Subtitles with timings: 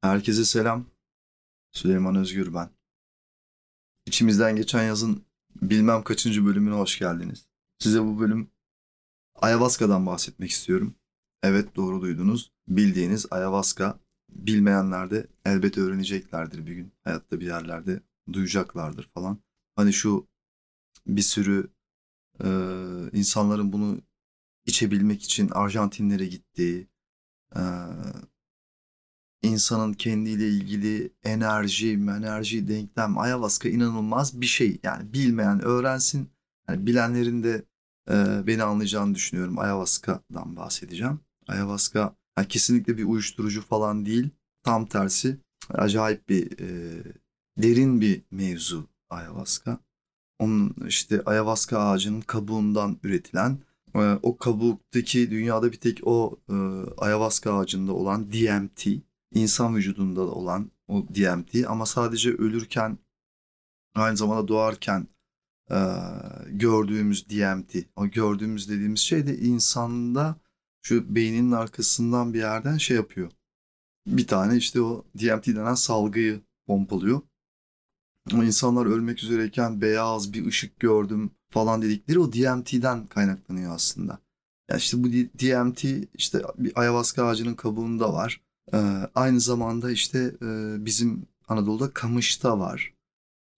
[0.00, 0.86] Herkese selam.
[1.72, 2.70] Süleyman Özgür ben.
[4.06, 5.24] İçimizden geçen yazın
[5.62, 7.46] bilmem kaçıncı bölümüne hoş geldiniz.
[7.78, 8.50] Size bu bölüm
[9.34, 10.94] Ayahuasca'dan bahsetmek istiyorum.
[11.42, 12.52] Evet doğru duydunuz.
[12.68, 13.98] Bildiğiniz ayahuasca
[14.28, 16.92] bilmeyenler de elbet öğreneceklerdir bir gün.
[17.04, 18.00] Hayatta bir yerlerde
[18.32, 19.38] duyacaklardır falan.
[19.76, 20.28] Hani şu
[21.06, 21.70] bir sürü
[22.44, 22.48] e,
[23.12, 24.00] insanların bunu
[24.66, 26.88] içebilmek için Arjantinlere gittiği,
[27.56, 27.62] e,
[29.42, 34.80] insanın kendiyle ilgili enerji, enerji, denklem, ayahuasca inanılmaz bir şey.
[34.82, 36.30] Yani bilmeyen öğrensin.
[36.68, 37.64] Yani bilenlerin de
[38.10, 39.58] e, beni anlayacağını düşünüyorum.
[39.58, 41.20] Ayahuasca'dan bahsedeceğim.
[41.48, 44.30] Ayahuasca yani kesinlikle bir uyuşturucu falan değil.
[44.62, 45.36] Tam tersi
[45.70, 47.02] acayip bir e,
[47.58, 49.78] derin bir mevzu ayahuasca.
[50.38, 53.58] Onun işte ayahuasca ağacının kabuğundan üretilen
[53.94, 56.54] e, o kabuktaki dünyada bir tek o e,
[56.98, 58.86] ayahuasca ağacında olan DMT
[59.34, 62.98] insan vücudunda olan o DMT ama sadece ölürken
[63.94, 65.08] aynı zamanda doğarken
[65.70, 65.76] e,
[66.46, 67.76] gördüğümüz DMT.
[67.96, 70.36] O gördüğümüz dediğimiz şey de insanda
[70.82, 73.30] şu beyninin arkasından bir yerden şey yapıyor.
[74.06, 77.20] Bir tane işte o DMT denen salgıyı pompalıyor.
[78.34, 84.18] O insanlar ölmek üzereyken beyaz bir ışık gördüm falan dedikleri o DMT'den kaynaklanıyor aslında.
[84.70, 85.84] Yani işte bu DMT
[86.14, 88.40] işte bir ayahuasca ağacının kabuğunda var.
[88.74, 88.78] Ee,
[89.14, 92.94] aynı zamanda işte e, bizim Anadolu'da kamışta var.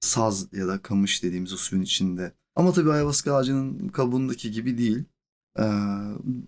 [0.00, 2.32] Saz ya da kamış dediğimiz o suyun içinde.
[2.56, 5.04] Ama tabii ayahuasca ağacının kabuğundaki gibi değil.
[5.58, 5.62] Ee,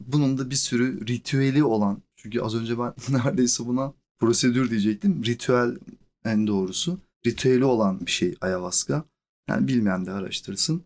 [0.00, 2.02] bunun da bir sürü ritüeli olan.
[2.16, 5.24] Çünkü az önce ben neredeyse buna prosedür diyecektim.
[5.24, 5.76] Ritüel
[6.24, 6.98] en doğrusu.
[7.26, 9.04] Ritüeli olan bir şey ayahuasca.
[9.48, 10.84] Yani bilmeyen de araştırsın.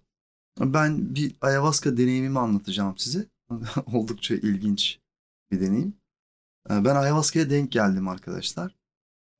[0.61, 3.27] Ben bir ayahuasca deneyimimi anlatacağım size.
[3.93, 4.99] Oldukça ilginç
[5.51, 5.95] bir deneyim.
[6.71, 8.77] Ee, ben ayahuasca'ya denk geldim arkadaşlar.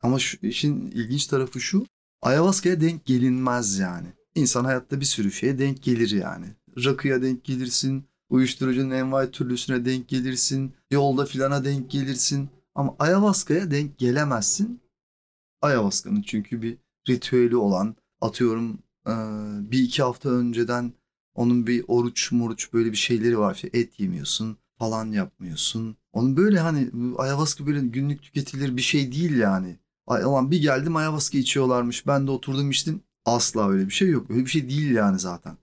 [0.03, 1.87] Ama şu, işin ilginç tarafı şu.
[2.23, 4.09] Ayahuasca'ya denk gelinmez yani.
[4.35, 6.47] İnsan hayatta bir sürü şeye denk gelir yani.
[6.85, 8.05] Rakıya denk gelirsin.
[8.29, 10.75] Uyuşturucunun envai türlüsüne denk gelirsin.
[10.91, 12.49] Yolda filana denk gelirsin.
[12.75, 14.81] Ama ayahuasca'ya denk gelemezsin.
[15.63, 16.79] Ayahuasca'nın çünkü bir
[17.09, 18.79] ritüeli olan atıyorum
[19.71, 20.93] bir iki hafta önceden
[21.35, 23.55] onun bir oruç moruç böyle bir şeyleri var.
[23.55, 25.97] İşte et yemiyorsun falan yapmıyorsun.
[26.17, 29.79] Onun böyle hani ayahuasca böyle günlük tüketilir bir şey değil yani.
[30.07, 32.07] Ay aman bir geldim ayahuasca içiyorlarmış.
[32.07, 33.01] Ben de oturdum içtim.
[33.25, 34.31] Asla öyle bir şey yok.
[34.31, 35.57] Öyle bir şey değil yani zaten.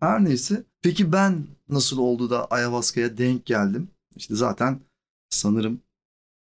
[0.00, 0.64] Her neyse.
[0.82, 3.88] Peki ben nasıl oldu da ayahuasca'ya denk geldim?
[4.16, 4.80] İşte zaten
[5.30, 5.80] sanırım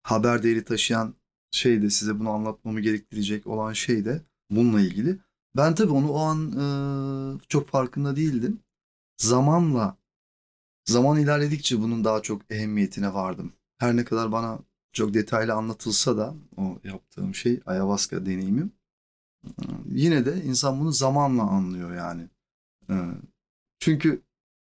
[0.03, 1.15] haber değeri taşıyan
[1.50, 5.19] şey de size bunu anlatmamı gerektirecek olan şey de bununla ilgili.
[5.56, 6.66] Ben tabii onu o an e,
[7.48, 8.60] çok farkında değildim.
[9.16, 9.97] Zamanla
[10.84, 13.53] Zaman ilerledikçe bunun daha çok ehemmiyetine vardım.
[13.78, 14.59] Her ne kadar bana
[14.93, 18.72] çok detaylı anlatılsa da o yaptığım şey ayahuasca deneyimim.
[19.87, 22.28] Yine de insan bunu zamanla anlıyor yani.
[23.78, 24.22] Çünkü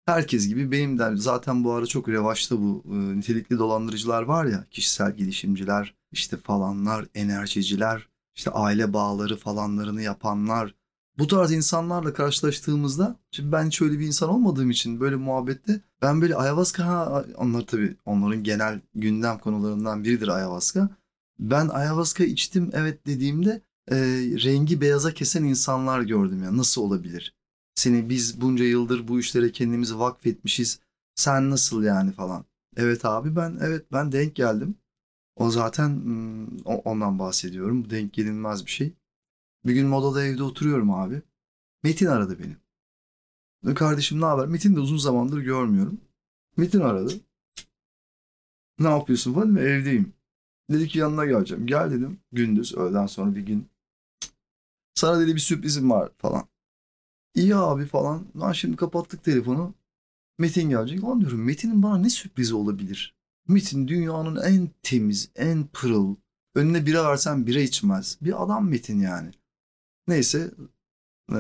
[0.06, 2.84] herkes gibi benim de zaten bu ara çok revaçta bu
[3.18, 10.76] nitelikli dolandırıcılar var ya kişisel gelişimciler işte falanlar enerjiciler işte aile bağları falanlarını yapanlar
[11.22, 16.22] bu tarz insanlarla karşılaştığımızda şimdi ben hiç öyle bir insan olmadığım için böyle muhabbette ben
[16.22, 20.90] böyle ayahuasca ha, onlar tabii onların genel gündem konularından biridir ayahuasca.
[21.40, 23.62] Ben ayahuasca içtim evet dediğimde
[23.92, 23.96] e,
[24.44, 27.36] rengi beyaza kesen insanlar gördüm ya nasıl olabilir?
[27.76, 30.80] Seni biz bunca yıldır bu işlere kendimizi vakfetmişiz.
[31.16, 32.46] Sen nasıl yani falan.
[32.78, 34.76] Evet abi ben evet ben denk geldim.
[35.36, 37.90] O zaten hmm, ondan bahsediyorum.
[37.90, 38.94] Denk gelinmez bir şey.
[39.66, 41.22] Bir gün modada evde oturuyorum abi.
[41.84, 42.56] Metin aradı beni.
[43.76, 44.48] Kardeşim ne haber?
[44.48, 46.02] Metin de uzun zamandır görmüyorum.
[46.58, 47.14] Metin aradı.
[48.80, 49.60] Ne yapıyorsun falan mı?
[49.60, 50.14] Evdeyim.
[50.72, 51.68] Dedi ki yanına geleceğim.
[51.68, 52.20] Gel dedim.
[52.32, 53.70] Gündüz öğleden sonra bir gün.
[54.96, 56.48] Sana dedi bir sürprizim var falan.
[57.36, 58.26] İyi abi falan.
[58.36, 59.74] Lan şimdi kapattık telefonu.
[60.38, 61.04] Metin gelecek.
[61.04, 63.16] Lan diyorum Metin'in bana ne sürprizi olabilir?
[63.48, 66.16] Metin dünyanın en temiz, en pırıl.
[66.56, 68.18] Önüne bira versen bira içmez.
[68.22, 69.32] Bir adam Metin yani.
[70.08, 70.52] Neyse
[71.32, 71.38] e,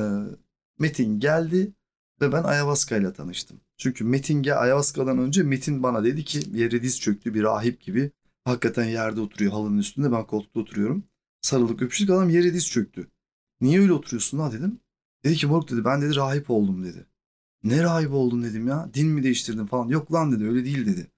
[0.79, 1.73] Metin geldi
[2.21, 3.61] ve ben ayahuasca ile tanıştım.
[3.77, 8.11] Çünkü Metin ayahuasca'dan önce Metin bana dedi ki yere diz çöktü bir rahip gibi.
[8.45, 11.03] Hakikaten yerde oturuyor halının üstünde ben koltukta oturuyorum.
[11.41, 13.07] Sarılık öpüştük adam yere diz çöktü.
[13.61, 14.79] Niye öyle oturuyorsun ha dedim.
[15.25, 17.05] Dedi ki moruk dedi ben dedi rahip oldum dedi.
[17.63, 18.89] Ne rahibi oldun dedim ya.
[18.93, 19.87] Din mi değiştirdin falan.
[19.89, 21.11] Yok lan dedi öyle değil dedi.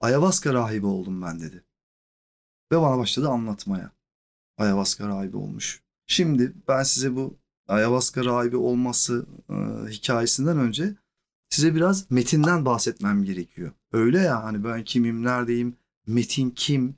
[0.00, 1.64] Ayahuasca rahibi oldum ben dedi.
[2.72, 3.92] Ve bana başladı anlatmaya.
[4.58, 5.82] Ayahuasca rahibi olmuş.
[6.10, 9.54] Şimdi ben size bu ayahuasca rahibi olması e,
[9.90, 10.94] hikayesinden önce
[11.50, 13.72] size biraz metinden bahsetmem gerekiyor.
[13.92, 15.76] Öyle ya hani ben kimim, neredeyim,
[16.06, 16.96] metin kim,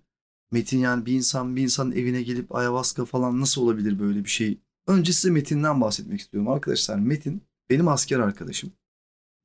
[0.53, 4.59] Metin yani bir insan bir insanın evine gelip ayahuasca falan nasıl olabilir böyle bir şey?
[4.87, 6.99] Önce size Metin'den bahsetmek istiyorum arkadaşlar.
[6.99, 8.73] Metin benim asker arkadaşım.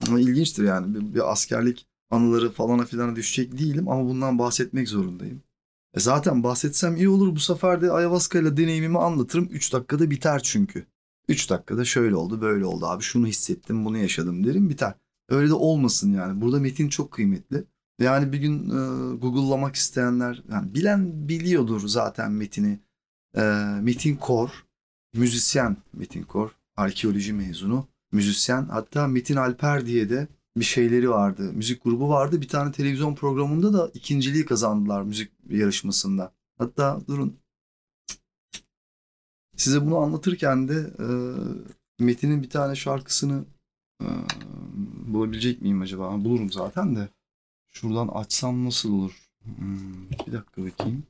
[0.07, 5.43] Ama ilginçtir yani bir, bir askerlik anıları falana filana düşecek değilim ama bundan bahsetmek zorundayım.
[5.97, 9.47] E zaten bahsetsem iyi olur bu sefer de ayahuasca ile deneyimimi anlatırım.
[9.51, 10.85] 3 dakikada biter çünkü.
[11.27, 14.93] 3 dakikada şöyle oldu böyle oldu abi şunu hissettim bunu yaşadım derim biter.
[15.29, 16.41] Öyle de olmasın yani.
[16.41, 17.63] Burada metin çok kıymetli.
[17.99, 22.79] Yani bir gün e, Google'lamak isteyenler yani bilen biliyordur zaten metini.
[23.35, 23.41] E,
[23.81, 24.65] Metin Kor,
[25.13, 28.65] müzisyen Metin Kor, arkeoloji mezunu, müzisyen.
[28.65, 30.27] Hatta Metin Alper diye de
[30.59, 31.53] bir şeyleri vardı.
[31.53, 32.41] Müzik grubu vardı.
[32.41, 36.33] Bir tane televizyon programında da ikinciliği kazandılar müzik yarışmasında.
[36.57, 37.39] Hatta durun.
[39.55, 41.07] Size bunu anlatırken de e,
[42.03, 43.45] Metin'in bir tane şarkısını
[44.01, 44.07] e,
[45.07, 46.23] bulabilecek miyim acaba?
[46.23, 47.09] Bulurum zaten de.
[47.67, 49.29] Şuradan açsam nasıl olur?
[49.43, 51.03] Hmm, bir dakika bakayım.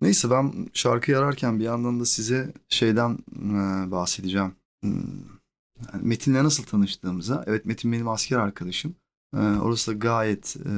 [0.00, 4.54] Neyse ben şarkıyı ararken bir yandan da size şeyden e, bahsedeceğim.
[4.82, 5.37] Hmm,
[5.92, 7.44] yani Metin'le nasıl tanıştığımıza.
[7.46, 8.94] Evet Metin benim asker arkadaşım.
[9.36, 10.72] E, orası da gayet e,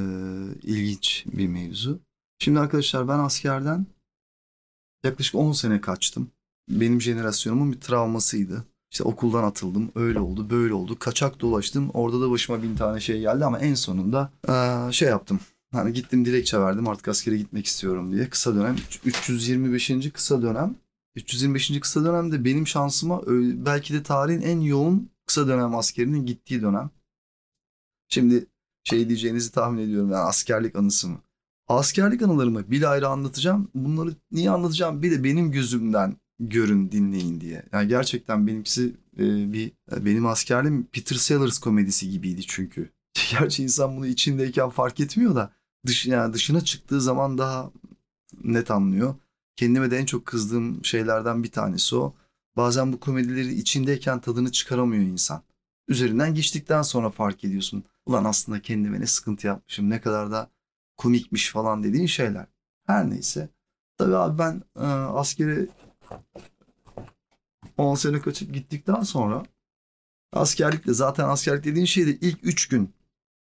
[0.62, 2.00] ilginç bir mevzu.
[2.38, 3.86] Şimdi arkadaşlar ben askerden
[5.04, 6.30] yaklaşık 10 sene kaçtım.
[6.70, 8.64] Benim jenerasyonumun bir travmasıydı.
[8.92, 9.92] İşte okuldan atıldım.
[9.94, 10.98] Öyle oldu, böyle oldu.
[10.98, 11.90] Kaçak dolaştım.
[11.90, 15.40] Orada da başıma bin tane şey geldi ama en sonunda ee, şey yaptım.
[15.72, 18.28] Hani gittim dilekçe verdim artık askere gitmek istiyorum diye.
[18.28, 20.12] Kısa dönem 325.
[20.12, 20.74] kısa dönem.
[21.16, 21.80] 325.
[21.80, 23.22] kısa dönemde benim şansıma
[23.66, 26.90] belki de tarihin en yoğun kısa dönem askerinin gittiği dönem.
[28.08, 28.46] Şimdi
[28.84, 31.18] şey diyeceğinizi tahmin ediyorum yani askerlik anısı mı?
[31.68, 33.68] Askerlik anılarımı bir ayrı anlatacağım.
[33.74, 35.02] Bunları niye anlatacağım?
[35.02, 37.62] Bir de benim gözümden görün, dinleyin diye.
[37.72, 42.90] Yani gerçekten benimkisi e, bir benim askerliğim Peter Sellers komedisi gibiydi çünkü.
[43.30, 45.52] Gerçi insan bunu içindeyken fark etmiyor da
[45.86, 47.70] dış yani dışına çıktığı zaman daha
[48.44, 49.14] net anlıyor.
[49.60, 52.14] Kendime de en çok kızdığım şeylerden bir tanesi o.
[52.56, 55.42] Bazen bu komedileri içindeyken tadını çıkaramıyor insan.
[55.88, 57.84] Üzerinden geçtikten sonra fark ediyorsun.
[58.06, 60.50] Ulan aslında kendime ne sıkıntı yapmışım, ne kadar da
[60.96, 62.46] komikmiş falan dediğin şeyler.
[62.86, 63.48] Her neyse.
[63.98, 65.68] Tabii abi ben e, askere
[67.78, 69.42] 10 sene kaçıp gittikten sonra
[70.32, 72.94] askerlikle zaten askerlik dediğin şey de ilk 3 gün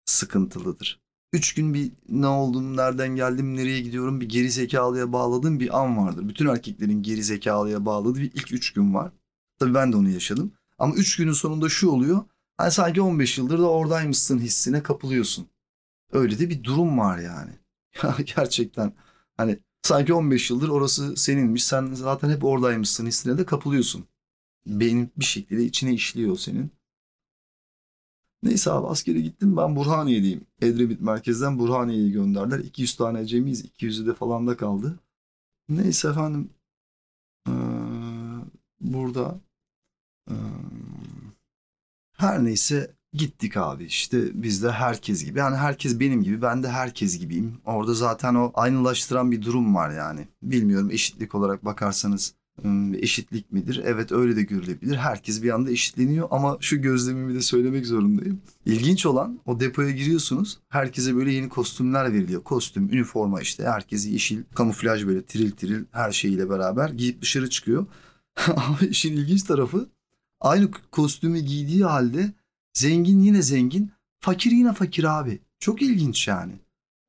[0.06, 1.02] sıkıntılıdır.
[1.34, 5.98] 3 gün bir ne oldum, nereden geldim, nereye gidiyorum bir geri zekalıya bağladığım bir an
[5.98, 6.30] vardır.
[6.30, 9.12] Bütün erkeklerin geri zekalıya bağladığı bir ilk 3 gün var.
[9.60, 10.54] Tabii ben de onu yaşadım.
[10.78, 12.24] Ama 3 günün sonunda şu oluyor.
[12.58, 15.48] Hani sanki 15 yıldır da oradaymışsın hissine kapılıyorsun.
[16.12, 17.52] Öyle de bir durum var yani.
[18.36, 18.94] Gerçekten
[19.38, 21.64] hani Sanki 15 yıldır orası seninmiş.
[21.64, 24.06] Sen zaten hep oradaymışsın hissine de kapılıyorsun.
[24.66, 26.72] Beyin bir şekilde içine işliyor senin.
[28.44, 30.41] Neyse abi askere gittim ben Burhaniye'deyim.
[30.62, 32.59] Edremit merkezden Burhaniye'ye gönderdiler.
[32.59, 33.65] 200 tane acemiyiz.
[33.65, 35.00] 200'ü de falan da kaldı.
[35.69, 36.50] Neyse efendim.
[37.47, 37.51] Ee,
[38.81, 39.39] burada
[40.30, 40.36] ee,
[42.13, 45.39] her neyse Gittik abi işte biz de herkes gibi.
[45.39, 47.62] Yani herkes benim gibi ben de herkes gibiyim.
[47.65, 50.27] Orada zaten o aynılaştıran bir durum var yani.
[50.41, 52.36] Bilmiyorum eşitlik olarak bakarsanız
[53.02, 53.82] eşitlik midir?
[53.86, 54.96] Evet öyle de görülebilir.
[54.96, 58.42] Herkes bir anda eşitleniyor ama şu gözlemimi de söylemek zorundayım.
[58.66, 60.60] İlginç olan o depoya giriyorsunuz.
[60.70, 62.44] Herkese böyle yeni kostümler veriliyor.
[62.44, 63.64] Kostüm, üniforma işte.
[63.64, 67.86] Herkesi yeşil, kamuflaj böyle tiril tiril her şeyiyle beraber giyip dışarı çıkıyor.
[68.48, 69.89] Ama işin ilginç tarafı
[70.42, 72.34] aynı kostümü giydiği halde
[72.74, 75.39] Zengin yine zengin, fakir yine fakir abi.
[75.60, 76.54] Çok ilginç yani.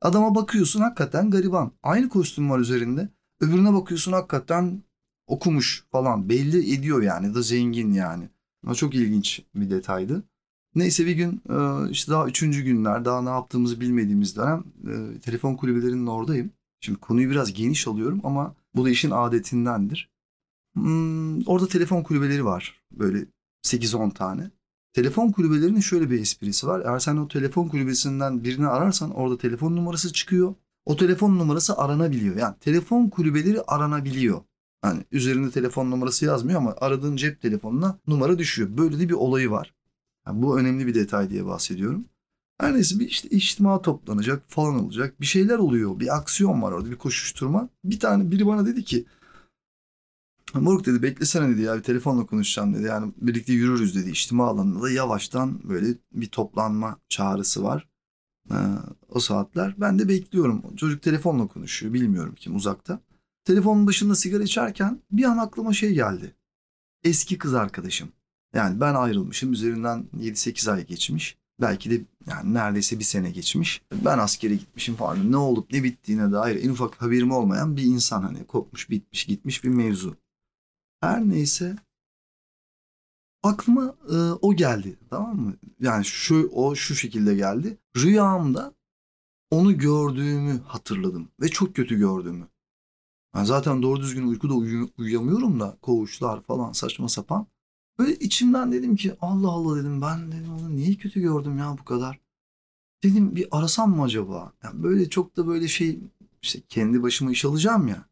[0.01, 1.73] Adama bakıyorsun hakikaten gariban.
[1.83, 3.09] Aynı kostüm var üzerinde.
[3.41, 4.83] Öbürüne bakıyorsun hakikaten
[5.31, 6.29] okumuş falan.
[6.29, 8.29] Belli ediyor yani da zengin yani.
[8.67, 10.23] O çok ilginç bir detaydı.
[10.75, 15.55] Neyse bir gün e, işte daha üçüncü günler daha ne yaptığımızı bilmediğimiz dönem e, telefon
[15.55, 16.51] kulübelerinin oradayım.
[16.81, 20.11] Şimdi konuyu biraz geniş alıyorum ama bu da işin adetindendir.
[20.75, 22.83] Hmm, orada telefon kulübeleri var.
[22.93, 23.27] Böyle
[23.67, 24.51] 8-10 tane.
[24.93, 26.83] Telefon kulübelerinin şöyle bir esprisi var.
[26.85, 30.55] Eğer sen o telefon kulübesinden birini ararsan orada telefon numarası çıkıyor.
[30.85, 32.37] O telefon numarası aranabiliyor.
[32.37, 34.41] Yani telefon kulübeleri aranabiliyor.
[34.85, 38.69] Yani üzerinde telefon numarası yazmıyor ama aradığın cep telefonuna numara düşüyor.
[38.79, 39.75] Böyle de bir olayı var.
[40.27, 42.05] Yani bu önemli bir detay diye bahsediyorum.
[42.61, 45.21] Her neyse bir işte içtima toplanacak falan olacak.
[45.21, 46.01] Bir şeyler oluyor.
[46.01, 47.69] Bir aksiyon var orada bir koşuşturma.
[47.85, 49.07] Bir tane biri bana dedi ki
[50.55, 52.83] Moruk dedi beklesene dedi ya bir telefonla konuşacağım dedi.
[52.83, 54.11] Yani birlikte yürürüz dedi.
[54.11, 57.89] İçtima alanında da yavaştan böyle bir toplanma çağrısı var.
[58.51, 58.55] Ee,
[59.09, 59.75] o saatler.
[59.79, 60.77] Ben de bekliyorum.
[60.77, 61.93] Çocuk telefonla konuşuyor.
[61.95, 63.01] Bilmiyorum kim uzakta.
[63.45, 66.35] Telefonun başında sigara içerken bir an aklıma şey geldi.
[67.05, 68.13] Eski kız arkadaşım.
[68.55, 69.53] Yani ben ayrılmışım.
[69.53, 71.39] Üzerinden 7-8 ay geçmiş.
[71.61, 73.83] Belki de yani neredeyse bir sene geçmiş.
[74.05, 75.33] Ben askere gitmişim falan.
[75.33, 79.65] Ne olup ne bittiğine dair en ufak haberim olmayan bir insan hani kopmuş bitmiş gitmiş
[79.65, 80.17] bir mevzu.
[81.01, 81.77] Her neyse
[83.43, 85.57] aklıma e, o geldi tamam mı?
[85.81, 87.79] Yani şu o şu şekilde geldi.
[87.97, 88.75] Rüyamda
[89.51, 92.49] onu gördüğümü hatırladım ve çok kötü gördüğümü.
[93.35, 97.47] Ben zaten doğru düzgün uykuda uyu- uyuyamıyorum da koğuşlar falan saçma sapan.
[97.99, 101.85] Böyle içimden dedim ki Allah Allah dedim ben dedim onu niye kötü gördüm ya bu
[101.85, 102.21] kadar.
[103.05, 104.53] Dedim bir arasam mı acaba?
[104.65, 106.01] Yani böyle çok da böyle şey
[106.43, 108.07] işte kendi başıma iş alacağım ya.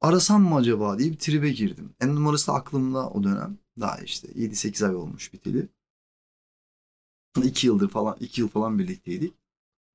[0.00, 1.90] Arasam mı acaba diye bir tribe girdim.
[2.00, 3.58] En numarası aklımda o dönem.
[3.80, 5.68] Daha işte 7-8 ay olmuş biteli.
[7.44, 9.34] 2 yıldır falan 2 yıl falan birlikteydik.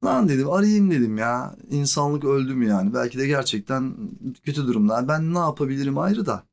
[0.04, 1.56] Lan dedim arayayım dedim ya.
[1.70, 2.94] İnsanlık öldü mü yani?
[2.94, 3.96] Belki de gerçekten
[4.44, 5.08] kötü durumda.
[5.08, 6.44] Ben ne yapabilirim ayrı da.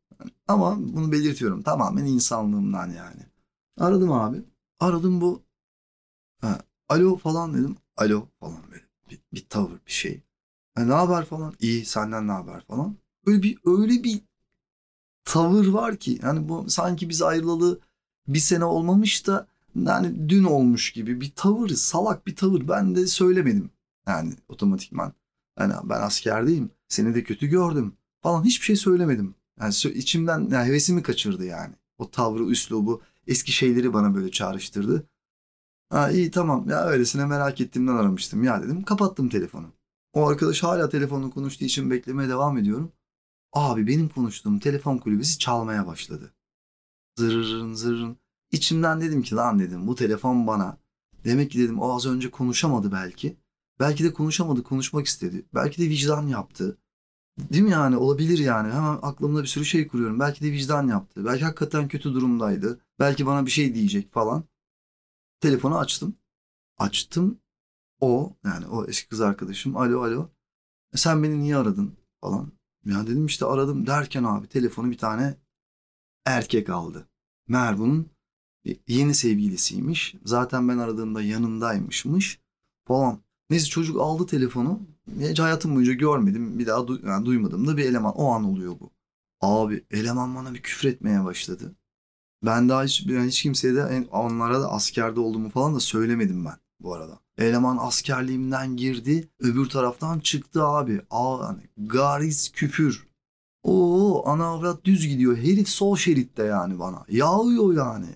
[0.49, 1.63] Ama bunu belirtiyorum.
[1.63, 3.27] Tamamen insanlığımdan yani.
[3.81, 4.43] Aradım abi.
[4.81, 5.43] Aradım bu.
[6.41, 6.59] Ha,
[6.89, 7.77] alo falan dedim.
[7.97, 8.85] Alo falan böyle.
[9.11, 10.23] Bir, bir tavır bir şey.
[10.75, 11.55] Ha, ne haber falan.
[11.61, 12.97] İyi senden ne haber falan.
[13.27, 14.23] Böyle bir öyle bir
[15.25, 16.21] tavır var ki.
[16.23, 17.81] Yani bu sanki biz ayrılalı
[18.29, 22.69] bir sene olmamış da yani dün olmuş gibi bir tavır, salak bir tavır.
[22.69, 23.71] Ben de söylemedim.
[24.07, 25.13] Yani otomatikman.
[25.59, 26.71] Yani ben askerdeyim.
[26.89, 29.35] Seni de kötü gördüm falan hiçbir şey söylemedim.
[29.61, 31.75] Yani içimden yani hevesimi kaçırdı yani.
[31.99, 35.07] O tavrı, üslubu, eski şeyleri bana böyle çağrıştırdı.
[35.91, 38.83] Ha iyi tamam ya öylesine merak ettiğimden aramıştım ya dedim.
[38.83, 39.67] Kapattım telefonu.
[40.13, 42.93] O arkadaş hala telefonla konuştuğu için beklemeye devam ediyorum.
[43.53, 46.35] Abi benim konuştuğum telefon kulübesi çalmaya başladı.
[47.19, 48.22] Zırırın zırırın.
[48.53, 50.79] İçimden dedim ki lan dedim bu telefon bana.
[51.25, 53.37] Demek ki dedim o az önce konuşamadı belki.
[53.81, 55.47] Belki de konuşamadı konuşmak istedi.
[55.55, 56.79] Belki de vicdan yaptı.
[57.39, 60.21] Değil mi yani olabilir yani hemen aklımda bir sürü şey kuruyorum.
[60.21, 61.25] Belki de vicdan yaptı.
[61.25, 62.81] Belki hakikaten kötü durumdaydı.
[62.99, 64.45] Belki bana bir şey diyecek falan.
[65.41, 66.17] Telefonu açtım.
[66.79, 67.39] Açtım.
[68.01, 69.77] O yani o eski kız arkadaşım.
[69.77, 70.31] Alo alo.
[70.95, 72.53] "E, Sen beni niye aradın falan.
[72.85, 75.37] Ya dedim işte aradım derken abi telefonu bir tane
[76.27, 77.09] erkek aldı.
[77.49, 77.79] Meğer
[78.89, 80.15] yeni sevgilisiymiş.
[80.25, 82.41] Zaten ben aradığımda yanındaymışmış
[82.85, 83.19] falan.
[83.51, 84.81] Neyse çocuk aldı telefonu.
[85.21, 86.59] Hiç hayatım boyunca görmedim.
[86.59, 88.13] Bir daha du- yani duymadım da bir eleman.
[88.15, 88.91] O an oluyor bu.
[89.41, 91.75] Abi eleman bana bir küfür etmeye başladı.
[92.45, 96.57] Ben daha hiç, ben hiç kimseye de onlara da askerde olduğumu falan da söylemedim ben
[96.81, 97.19] bu arada.
[97.39, 99.29] Eleman askerliğimden girdi.
[99.41, 101.01] Öbür taraftan çıktı abi.
[101.11, 103.07] Aa, hani gariz küfür.
[103.63, 105.37] Oo ana avrat düz gidiyor.
[105.37, 107.05] Herif sol şeritte yani bana.
[107.09, 108.07] Yağıyor yani.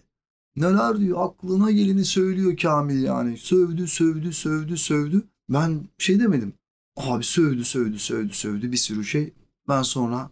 [0.56, 3.38] Neler diyor aklına geleni söylüyor Kamil yani.
[3.38, 5.22] Sövdü sövdü sövdü sövdü.
[5.48, 6.52] Ben şey demedim.
[6.96, 9.32] Abi sövdü sövdü sövdü sövdü bir sürü şey.
[9.68, 10.30] Ben sonra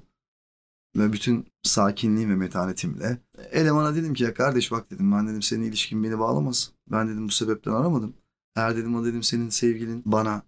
[0.97, 3.19] ve bütün sakinliğim ve metanetimle
[3.53, 6.73] elemana dedim ki ya kardeş bak dedim ben dedim senin ilişkin beni bağlamaz.
[6.91, 8.15] Ben dedim bu sebepten aramadım.
[8.57, 10.43] Eğer dedim o dedim senin sevgilin bana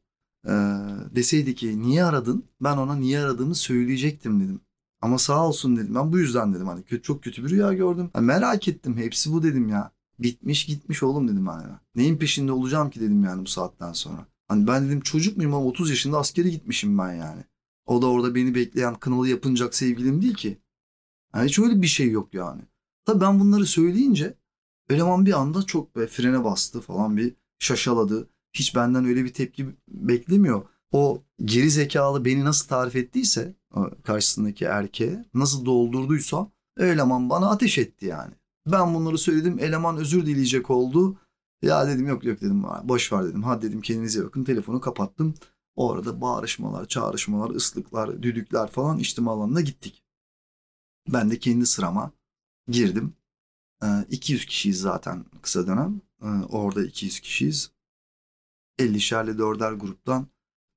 [0.47, 0.53] e,
[1.15, 2.45] deseydi ki niye aradın?
[2.61, 4.61] Ben ona niye aradığımı söyleyecektim dedim.
[5.07, 5.95] Ama sağ olsun dedim.
[5.95, 8.11] Ben bu yüzden dedim hani çok kötü bir rüya gördüm.
[8.13, 8.97] Ha, merak ettim.
[8.97, 9.93] Hepsi bu dedim ya.
[10.19, 11.65] Bitmiş gitmiş oğlum dedim hani.
[11.95, 14.27] Neyin peşinde olacağım ki dedim yani bu saatten sonra.
[14.49, 17.45] Hani ben dedim çocuk muyum ama 30 yaşında askere gitmişim ben yani.
[17.87, 20.59] O da orada beni bekleyen kınalı yapınacak sevgilim değil ki.
[21.35, 22.63] Yani hiç öyle bir şey yok yani.
[23.05, 24.35] Tabii ben bunları söyleyince
[24.91, 28.29] eleman bir anda çok be, frene bastı falan bir şaşaladı.
[28.53, 30.63] Hiç benden öyle bir tepki beklemiyor.
[30.93, 33.55] O geri zekalı beni nasıl tarif ettiyse
[34.05, 38.35] karşısındaki erkeğe nasıl doldurduysa eleman bana ateş etti yani.
[38.67, 41.19] Ben bunları söyledim eleman özür dileyecek oldu.
[41.63, 43.43] Ya dedim yok yok dedim boş ver dedim.
[43.43, 45.35] Hadi dedim kendinize bakın telefonu kapattım.
[45.77, 50.05] O arada bağırışmalar, çağrışmalar, ıslıklar, düdükler falan içtima alanına gittik.
[51.09, 52.13] Ben de kendi sırama
[52.69, 53.15] girdim.
[53.83, 56.01] Ee, 200 kişiyiz zaten kısa dönem.
[56.23, 57.71] Ee, orada 200 kişiyiz.
[58.79, 60.27] 50'şerli dörder gruptan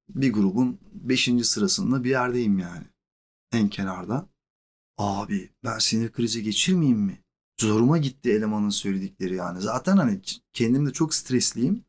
[0.10, 1.30] bir grubun 5.
[1.44, 2.86] sırasında bir yerdeyim yani.
[3.52, 4.30] En kenarda.
[4.98, 7.24] Abi ben sinir krizi geçirmeyeyim mi?
[7.60, 9.62] Zoruma gitti elemanın söyledikleri yani.
[9.62, 10.22] Zaten hani
[10.54, 11.84] kendim de çok stresliyim.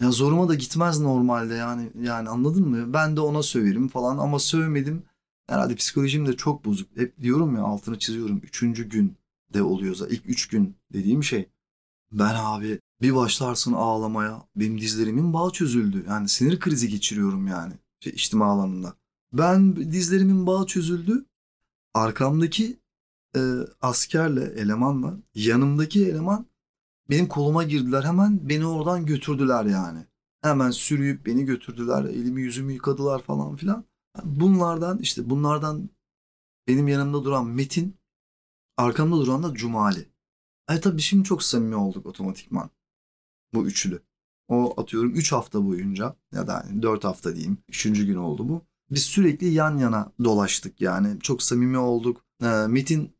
[0.00, 1.92] Ya zoruma da gitmez normalde yani.
[2.00, 2.92] Yani anladın mı?
[2.92, 5.02] Ben de ona söverim falan ama sövmedim.
[5.46, 6.96] Herhalde psikolojim de çok bozuk.
[6.96, 8.38] Hep diyorum ya altını çiziyorum.
[8.38, 9.16] Üçüncü gün
[9.54, 11.48] de oluyorsa ilk üç gün dediğim şey.
[12.12, 14.42] Ben abi bir başlarsın ağlamaya.
[14.56, 16.04] Benim dizlerimin bağı çözüldü.
[16.08, 17.74] Yani sinir krizi geçiriyorum yani.
[18.00, 18.94] Şey, içtima alanında.
[19.32, 21.24] Ben dizlerimin bağı çözüldü.
[21.94, 22.80] Arkamdaki
[23.36, 23.40] e,
[23.82, 26.46] askerle, elemanla yanımdaki eleman
[27.10, 28.02] benim koluma girdiler.
[28.02, 30.06] Hemen beni oradan götürdüler yani.
[30.42, 32.04] Hemen sürüyüp beni götürdüler.
[32.04, 33.84] Elimi yüzümü yıkadılar falan filan.
[34.24, 35.90] Bunlardan işte bunlardan
[36.68, 37.96] benim yanımda duran Metin,
[38.76, 40.08] arkamda duran da Cumali.
[40.68, 42.70] E tabii şimdi çok samimi olduk otomatikman.
[43.54, 44.02] Bu üçlü.
[44.48, 47.58] O atıyorum 3 hafta boyunca ya da 4 hafta diyeyim.
[47.68, 48.62] Üçüncü gün oldu bu.
[48.90, 51.20] Biz sürekli yan yana dolaştık yani.
[51.20, 52.24] Çok samimi olduk.
[52.42, 53.16] Ee, Metin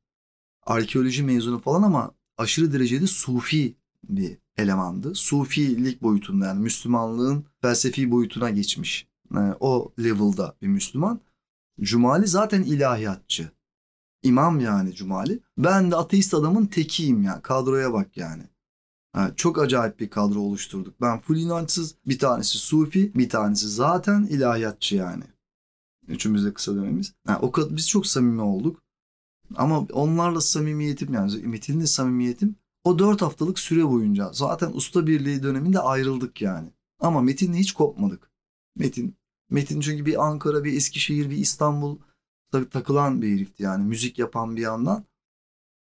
[0.63, 3.77] arkeoloji mezunu falan ama aşırı derecede sufi
[4.09, 5.15] bir elemandı.
[5.15, 9.09] Sufilik boyutunda yani Müslümanlığın felsefi boyutuna geçmiş.
[9.35, 11.21] Ee, o level'da bir Müslüman.
[11.81, 13.51] Cumali zaten ilahiyatçı.
[14.23, 15.41] İmam yani Cumali.
[15.59, 17.43] Ben de ateist adamın tekiyim ya.
[17.43, 18.43] Kadroya bak yani.
[19.37, 21.01] Çok acayip bir kadro oluşturduk.
[21.01, 25.25] Ben full inançsız, bir tanesi Sufi, bir tanesi zaten ilahiyatçı yani.
[26.09, 27.15] Üçümüz de kısa dönemimiz.
[27.27, 28.83] Ha, o kadar biz çok samimi olduk.
[29.57, 35.81] Ama onlarla samimiyetim yani Metin'le samimiyetim o dört haftalık süre boyunca zaten usta birliği döneminde
[35.81, 36.69] ayrıldık yani.
[37.01, 38.31] Ama Metin'le hiç kopmadık.
[38.77, 39.17] Metin
[39.51, 41.99] Metin çünkü bir Ankara, bir Eskişehir, bir İstanbul
[42.71, 45.05] takılan bir herifti yani müzik yapan bir yandan.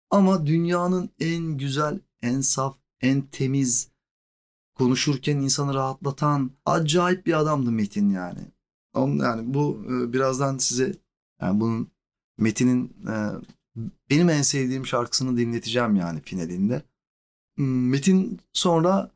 [0.09, 3.91] Ama dünyanın en güzel, en saf, en temiz,
[4.75, 8.39] konuşurken insanı rahatlatan acayip bir adamdı Metin yani.
[8.93, 10.95] Onun, yani bu e, birazdan size
[11.41, 11.87] yani bunun
[12.37, 13.13] Metin'in e,
[14.09, 16.83] benim en sevdiğim şarkısını dinleteceğim yani finalinde.
[17.55, 19.11] Hmm, Metin sonra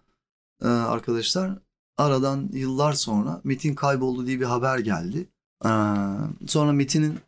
[0.62, 1.60] e, arkadaşlar
[1.98, 5.28] aradan yıllar sonra Metin kayboldu diye bir haber geldi.
[6.48, 7.20] Sonra Metin'in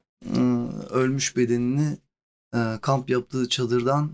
[0.90, 1.98] ölmüş bedenini
[2.82, 4.12] kamp yaptığı çadırdan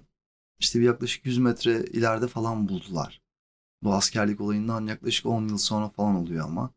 [0.59, 3.21] işte bir yaklaşık 100 metre ileride falan buldular.
[3.83, 6.73] Bu askerlik olayından yaklaşık 10 yıl sonra falan oluyor ama.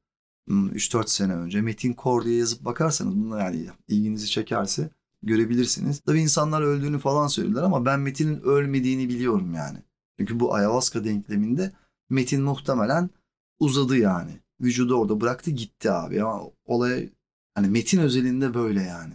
[0.49, 1.61] 3-4 hmm, sene önce.
[1.61, 4.91] Metin Kor diye yazıp bakarsanız bunlar yani ilginizi çekerse
[5.23, 6.01] görebilirsiniz.
[6.01, 9.79] Tabii insanlar öldüğünü falan söylediler ama ben Metin'in ölmediğini biliyorum yani.
[10.19, 11.73] Çünkü bu ayahuasca denkleminde
[12.11, 13.11] Metin muhtemelen
[13.59, 14.41] uzadı yani.
[14.61, 16.23] Vücudu orada bıraktı gitti abi.
[16.23, 17.11] Ama olay
[17.55, 19.15] hani Metin özelinde böyle yani.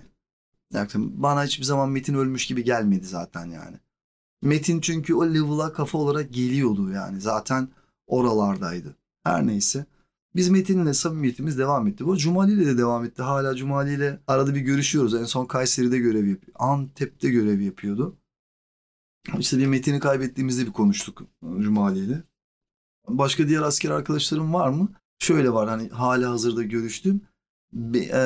[0.74, 0.90] yani.
[0.96, 3.78] Bana hiçbir zaman Metin ölmüş gibi gelmedi zaten yani.
[4.42, 7.22] Metin çünkü o level'a kafa olarak geliyordu yani.
[7.22, 7.70] Zaten
[8.08, 8.96] oralardaydı.
[9.24, 9.86] Her neyse.
[10.36, 12.06] Biz Metin'le samimiyetimiz devam etti.
[12.06, 13.22] Bu Cumali ile de devam etti.
[13.22, 15.14] Hala Cumali ile arada bir görüşüyoruz.
[15.14, 16.56] En son Kayseri'de görev yapıyor.
[16.60, 18.16] Antep'te görev yapıyordu.
[19.40, 21.22] İşte bir Metin'i kaybettiğimizde bir konuştuk
[21.60, 22.24] Cumali ile.
[23.08, 24.90] Başka diğer asker arkadaşlarım var mı?
[25.20, 27.22] Şöyle var hani hala hazırda görüştüm.
[27.74, 28.24] Bir, e,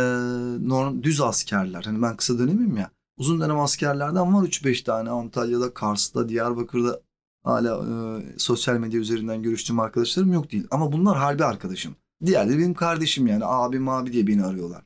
[0.69, 1.84] norm, düz askerler.
[1.84, 2.91] Hani ben kısa dönemim ya.
[3.17, 7.01] Uzun dönem askerlerden var 3-5 tane Antalya'da, Kars'ta, Diyarbakır'da
[7.43, 10.67] hala e, sosyal medya üzerinden görüştüğüm arkadaşlarım yok değil.
[10.71, 11.95] Ama bunlar harbi arkadaşım.
[12.25, 14.86] Diğerleri benim kardeşim yani abim abi diye beni arıyorlar.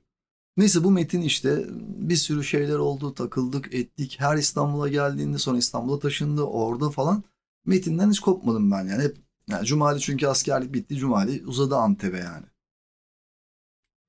[0.57, 4.15] Neyse bu metin işte bir sürü şeyler oldu takıldık ettik.
[4.19, 7.23] Her İstanbul'a geldiğinde sonra İstanbul'a taşındı orada falan.
[7.65, 9.17] Metinden hiç kopmadım ben yani hep.
[9.47, 12.45] Yani Cumali çünkü askerlik bitti Cumali uzadı Antep'e yani.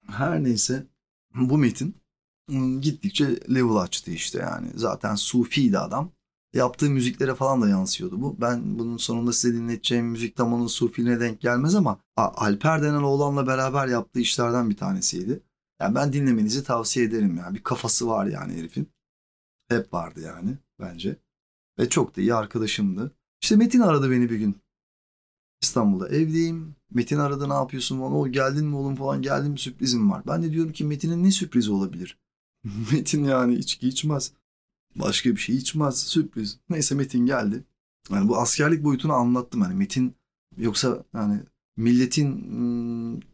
[0.07, 0.87] Her neyse
[1.35, 2.00] bu metin
[2.81, 4.71] gittikçe level açtı işte yani.
[4.75, 6.11] Zaten sufiydi adam.
[6.55, 8.37] Yaptığı müziklere falan da yansıyordu bu.
[8.41, 13.47] Ben bunun sonunda size dinleteceğim müzik tam onun sufiliğine denk gelmez ama Alper denen oğlanla
[13.47, 15.43] beraber yaptığı işlerden bir tanesiydi.
[15.81, 17.55] Yani ben dinlemenizi tavsiye ederim yani.
[17.55, 18.89] Bir kafası var yani herifin.
[19.69, 21.17] Hep vardı yani bence.
[21.79, 23.13] Ve çok da iyi arkadaşımdı.
[23.43, 24.57] İşte Metin aradı beni bir gün.
[25.63, 26.77] İstanbul'da evdeyim.
[26.91, 28.13] Metin aradı ne yapıyorsun falan.
[28.13, 30.23] O geldin mi oğlum falan geldim sürprizim var.
[30.27, 32.19] Ben de diyorum ki Metin'in ne sürprizi olabilir?
[32.93, 34.33] Metin yani içki içmez.
[34.97, 35.99] Başka bir şey içmez.
[35.99, 36.59] Sürpriz.
[36.71, 37.65] Neyse Metin geldi.
[38.11, 39.63] Yani bu askerlik boyutunu anlattım.
[39.63, 40.15] Yani Metin
[40.57, 41.41] yoksa yani
[41.77, 43.25] milletin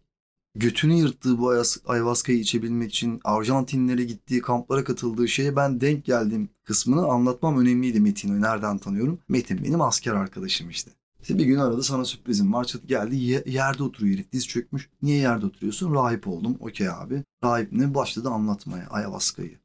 [0.54, 7.06] götünü yırttığı bu ayahuasca'yı içebilmek için Arjantinlere gittiği kamplara katıldığı şeye ben denk geldiğim kısmını
[7.06, 8.40] anlatmam önemliydi Metin'i.
[8.40, 9.18] Nereden tanıyorum?
[9.28, 10.90] Metin benim asker arkadaşım işte.
[11.26, 12.64] İşte bir gün aradı sana sürprizim var.
[12.64, 14.90] Çıt geldi yerde oturuyor herif diz çökmüş.
[15.02, 15.94] Niye yerde oturuyorsun?
[15.94, 16.56] Rahip oldum.
[16.60, 17.24] Okey abi.
[17.44, 17.94] Rahip ne?
[17.94, 19.58] Başladı anlatmaya ayahuasca'yı.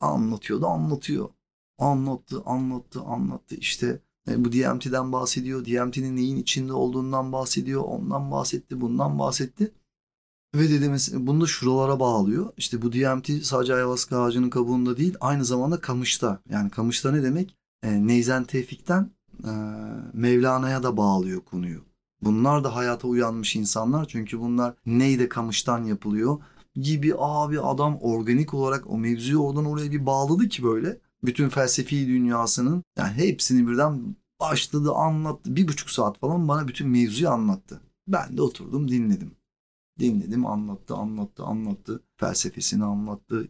[0.00, 1.28] Anlatıyor da anlatıyor.
[1.78, 3.54] Anlattı, anlattı, anlattı.
[3.54, 5.64] İşte e, bu DMT'den bahsediyor.
[5.64, 7.82] DMT'nin neyin içinde olduğundan bahsediyor.
[7.82, 9.72] Ondan bahsetti, bundan bahsetti.
[10.54, 12.52] Ve dedi mesela bunu da şuralara bağlıyor.
[12.56, 16.42] İşte bu DMT sadece ayahuasca ağacının kabuğunda değil aynı zamanda kamışta.
[16.50, 17.56] Yani kamışta ne demek?
[17.82, 19.10] E, Neyzen Tevfik'ten
[19.44, 19.52] e,
[20.12, 21.84] Mevlana'ya da bağlıyor konuyu.
[22.22, 26.38] Bunlar da hayata uyanmış insanlar çünkü bunlar neyde kamıştan yapılıyor
[26.74, 31.00] gibi abi adam organik olarak o mevzuyu oradan oraya bir bağladı ki böyle.
[31.24, 35.56] Bütün felsefi dünyasının yani hepsini birden başladı anlattı.
[35.56, 37.80] Bir buçuk saat falan bana bütün mevzuyu anlattı.
[38.08, 39.36] Ben de oturdum dinledim.
[39.98, 42.02] Dinledim anlattı anlattı anlattı.
[42.16, 43.48] Felsefesini anlattı.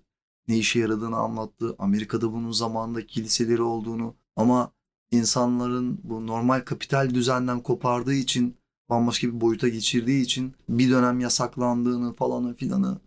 [0.48, 1.76] Ne işe yaradığını anlattı.
[1.78, 4.72] Amerika'da bunun zamanında kiliseleri olduğunu ama
[5.12, 8.56] insanların bu normal kapital düzenden kopardığı için
[8.90, 12.98] bambaşka bir boyuta geçirdiği için bir dönem yasaklandığını falanı filanı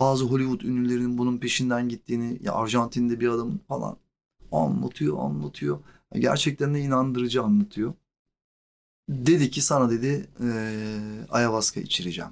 [0.00, 3.96] bazı Hollywood ünlülerinin bunun peşinden gittiğini ya Arjantin'de bir adam falan
[4.52, 5.78] anlatıyor anlatıyor.
[6.18, 7.94] Gerçekten de inandırıcı anlatıyor.
[9.08, 12.30] Dedi ki sana dedi eee ayahuasca içireceğim.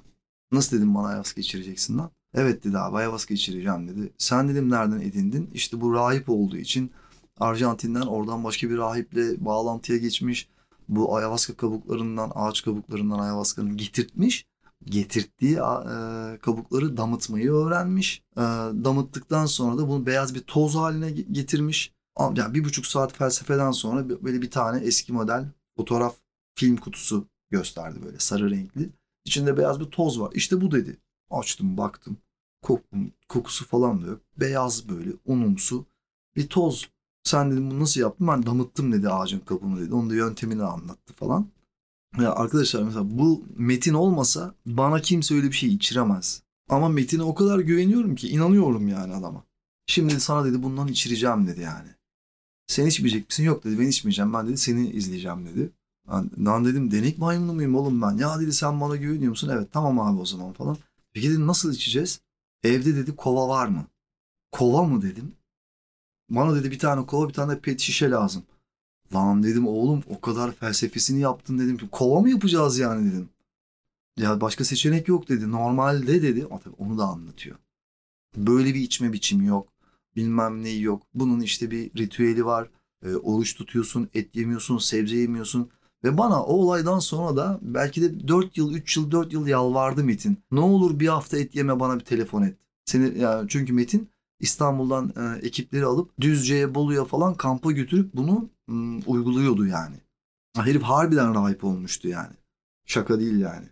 [0.51, 2.11] Nasıl dedim bana ayahuasca içireceksin lan?
[2.33, 4.13] Evet dedi abi ayahuasca içireceğim dedi.
[4.17, 5.49] Sen dedim nereden edindin?
[5.53, 6.91] İşte bu rahip olduğu için
[7.41, 10.49] Arjantin'den oradan başka bir rahiple bağlantıya geçmiş.
[10.89, 14.45] Bu ayahuasca kabuklarından, ağaç kabuklarından ayahuasca'nın getirtmiş.
[14.85, 18.23] Getirttiği e, kabukları damıtmayı öğrenmiş.
[18.37, 18.41] E,
[18.83, 21.93] damıttıktan sonra da bunu beyaz bir toz haline getirmiş.
[22.19, 25.45] Yani bir buçuk saat felsefeden sonra böyle bir tane eski model
[25.77, 26.15] fotoğraf
[26.55, 28.89] film kutusu gösterdi böyle sarı renkli.
[29.25, 30.31] İçinde beyaz bir toz var.
[30.35, 30.97] İşte bu dedi.
[31.29, 32.17] Açtım baktım.
[32.61, 34.21] Koktum, kokusu falan da yok.
[34.37, 35.85] Beyaz böyle unumsu
[36.35, 36.89] bir toz.
[37.23, 38.27] Sen dedim bunu nasıl yaptın?
[38.27, 39.93] Ben damıttım dedi ağacın kabuğunu dedi.
[39.93, 41.47] Onun da yöntemini anlattı falan.
[42.19, 46.43] Ya arkadaşlar mesela bu metin olmasa bana kimse öyle bir şey içiremez.
[46.69, 49.43] Ama metine o kadar güveniyorum ki inanıyorum yani adama.
[49.87, 51.89] Şimdi sana dedi bundan içireceğim dedi yani.
[52.67, 53.43] Sen içmeyecek misin?
[53.43, 54.33] Yok dedi ben içmeyeceğim.
[54.33, 55.71] Ben dedi seni izleyeceğim dedi.
[56.07, 58.11] Ben, lan dedim denek maymunu muyum oğlum ben?
[58.11, 59.49] Ya dedi sen bana güveniyor musun?
[59.53, 60.77] Evet tamam abi o zaman falan.
[61.13, 62.21] Peki dedim nasıl içeceğiz?
[62.63, 63.85] Evde dedi kova var mı?
[64.51, 65.31] Kova mı dedim.
[66.31, 68.43] Bana dedi bir tane kova bir tane pet şişe lazım.
[69.13, 71.77] Lan dedim oğlum o kadar felsefesini yaptın dedim.
[71.91, 73.29] Kova mı yapacağız yani dedim.
[74.17, 75.51] Ya başka seçenek yok dedi.
[75.51, 76.47] Normalde dedi.
[76.63, 77.57] Tabii onu da anlatıyor.
[78.37, 79.67] Böyle bir içme biçimi yok.
[80.15, 81.03] Bilmem neyi yok.
[81.13, 82.69] Bunun işte bir ritüeli var.
[83.05, 85.69] E, oruç tutuyorsun, et yemiyorsun, sebze yemiyorsun.
[86.03, 90.03] Ve bana o olaydan sonra da belki de 4 yıl, 3 yıl, 4 yıl yalvardı
[90.03, 90.37] Metin.
[90.51, 92.57] Ne olur bir hafta et yeme bana bir telefon et.
[92.85, 94.09] Seni yani çünkü Metin
[94.41, 99.95] İstanbul'dan e, ekipleri alıp Düzce'ye, Bolu'ya falan kampa götürüp bunu m, uyguluyordu yani.
[100.55, 102.35] Herif harbiden rahip olmuştu yani.
[102.85, 103.65] Şaka değil yani.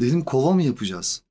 [0.00, 1.22] Dedim kova mı yapacağız?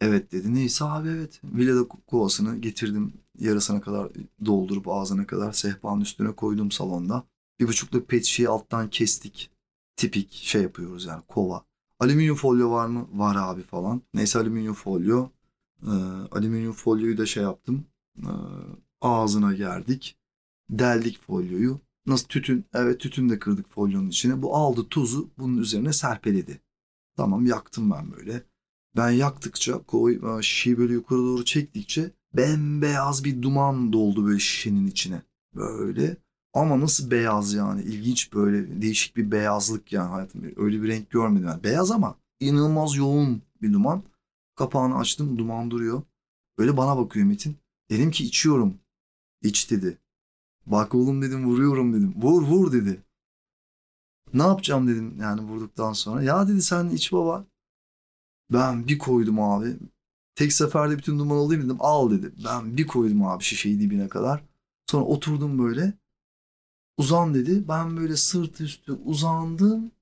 [0.00, 0.54] Evet dedi.
[0.54, 1.40] Neyse abi evet.
[1.44, 3.12] Villada kovasını getirdim.
[3.38, 4.08] Yarısına kadar
[4.44, 7.24] doldurup ağzına kadar sehpanın üstüne koydum salonda.
[7.60, 9.50] Bir buçukluk pet şişeyi alttan kestik.
[9.96, 11.64] Tipik şey yapıyoruz yani kova.
[12.00, 13.08] Alüminyum folyo var mı?
[13.12, 14.02] Var abi falan.
[14.14, 15.28] Neyse alüminyum folyo.
[15.82, 15.90] Ee,
[16.32, 17.84] alüminyum folyoyu da şey yaptım.
[18.22, 18.30] Ee,
[19.00, 20.18] ağzına gerdik.
[20.70, 21.80] Deldik folyoyu.
[22.06, 22.64] Nasıl tütün?
[22.74, 24.42] Evet tütün de kırdık folyonun içine.
[24.42, 26.60] Bu aldı tuzu bunun üzerine serpeledi.
[27.16, 28.42] Tamam yaktım ben böyle.
[28.96, 34.86] Ben yaktıkça koy, e, şişeyi böyle yukarı doğru çektikçe bembeyaz bir duman doldu böyle şişenin
[34.86, 35.22] içine.
[35.54, 36.16] Böyle
[36.54, 41.48] ama nasıl beyaz yani ilginç böyle değişik bir beyazlık yani hayatım öyle bir renk görmedim.
[41.48, 44.02] Yani beyaz ama inanılmaz yoğun bir duman.
[44.54, 46.02] Kapağını açtım duman duruyor.
[46.58, 47.56] Böyle bana bakıyor Metin.
[47.90, 48.78] Dedim ki içiyorum.
[49.42, 49.98] İç dedi.
[50.66, 52.14] Bak oğlum dedim vuruyorum dedim.
[52.16, 53.02] Vur vur dedi.
[54.34, 56.22] Ne yapacağım dedim yani vurduktan sonra.
[56.22, 57.46] Ya dedi sen iç baba.
[58.52, 59.76] Ben bir koydum abi.
[60.34, 61.76] Tek seferde bütün duman alayım dedim.
[61.80, 62.32] Al dedi.
[62.44, 64.44] Ben bir koydum abi şişeyi dibine kadar.
[64.86, 65.92] Sonra oturdum böyle.
[66.96, 67.68] Uzan dedi.
[67.68, 69.92] Ben böyle sırt üstü uzandım.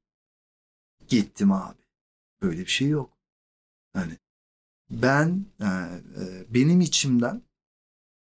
[1.09, 1.79] Gittim abi.
[2.43, 3.11] Böyle bir şey yok.
[3.93, 4.19] Hani
[4.91, 7.43] ben e, e, benim içimden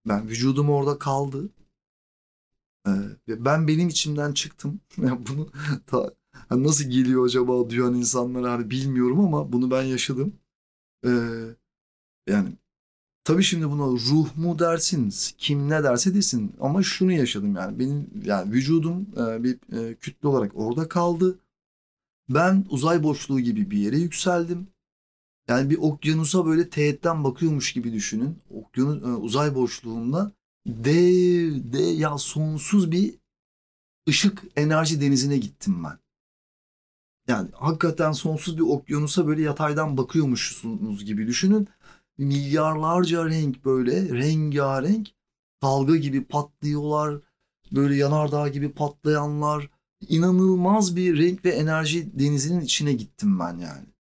[0.07, 1.49] ben vücudum orada kaldı.
[2.87, 2.91] E,
[3.27, 4.81] ben benim içimden çıktım.
[4.97, 5.49] Yani bunu
[5.87, 10.33] ta, hani nasıl geliyor acaba duyan insanlar hani bilmiyorum ama bunu ben yaşadım.
[11.05, 11.11] E,
[12.27, 12.49] yani
[13.23, 18.09] tabii şimdi buna ruh mu dersin, kim ne derse desin ama şunu yaşadım yani benim
[18.25, 21.39] yani vücudum e, bir e, kütle olarak orada kaldı.
[22.29, 24.67] Ben uzay boşluğu gibi bir yere yükseldim.
[25.47, 28.37] Yani bir okyanusa böyle teğetten bakıyormuş gibi düşünün.
[28.49, 30.31] Okyanus e, uzay boşluğunda
[30.67, 33.15] dev, de ya sonsuz bir
[34.09, 35.99] ışık enerji denizine gittim ben.
[37.27, 41.67] Yani hakikaten sonsuz bir okyanusa böyle yataydan bakıyormuşsunuz gibi düşünün.
[42.17, 45.09] Milyarlarca renk böyle rengarenk
[45.61, 47.21] dalga gibi patlıyorlar.
[47.71, 49.69] Böyle yanardağ gibi patlayanlar.
[50.09, 53.94] İnanılmaz bir renk ve enerji denizinin içine gittim ben yani.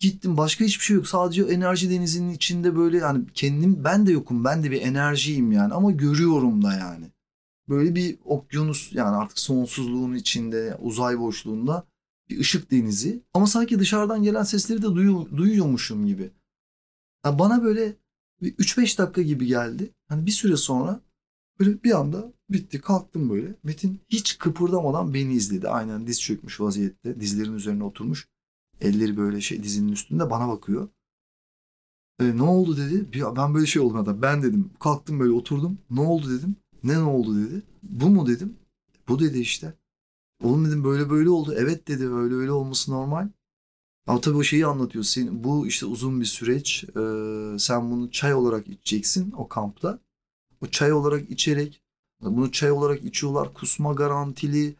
[0.00, 1.08] Gittim başka hiçbir şey yok.
[1.08, 4.44] Sadece enerji denizinin içinde böyle yani kendim ben de yokum.
[4.44, 7.06] Ben de bir enerjiyim yani ama görüyorum da yani.
[7.68, 11.86] Böyle bir okyanus yani artık sonsuzluğun içinde uzay boşluğunda
[12.30, 13.22] bir ışık denizi.
[13.34, 16.30] Ama sanki dışarıdan gelen sesleri de duyu, duyuyormuşum gibi.
[17.24, 17.96] Yani bana böyle
[18.42, 19.90] 3-5 dakika gibi geldi.
[20.08, 21.00] Hani bir süre sonra
[21.60, 23.54] böyle bir anda bitti kalktım böyle.
[23.62, 25.68] Metin hiç kıpırdamadan beni izledi.
[25.68, 27.20] Aynen diz çökmüş vaziyette.
[27.20, 28.28] Dizlerin üzerine oturmuş.
[28.80, 30.88] Elleri böyle şey dizinin üstünde bana bakıyor.
[32.20, 33.08] E, ne oldu dedi.
[33.36, 34.22] Ben böyle şey oldum adam.
[34.22, 34.70] Ben dedim.
[34.80, 35.78] Kalktım böyle oturdum.
[35.90, 36.56] Ne oldu dedim.
[36.84, 37.62] Ne ne oldu dedi.
[37.82, 38.56] Bu mu dedim.
[39.08, 39.74] Bu dedi işte.
[40.42, 41.54] Oğlum dedim böyle böyle oldu.
[41.56, 43.28] Evet dedi böyle öyle olması normal.
[44.06, 45.04] Ama tabii o şeyi anlatıyor.
[45.04, 46.84] Senin, bu işte uzun bir süreç.
[46.84, 49.98] Ee, sen bunu çay olarak içeceksin o kampta.
[50.60, 51.82] O çay olarak içerek
[52.20, 53.54] bunu çay olarak içiyorlar.
[53.54, 54.76] Kusma garantili.